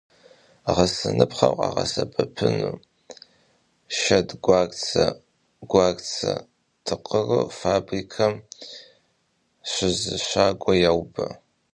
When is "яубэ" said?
10.89-11.25